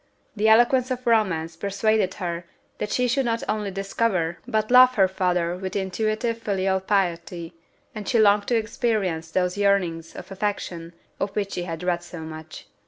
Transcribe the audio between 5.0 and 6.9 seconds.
father with intuitive filial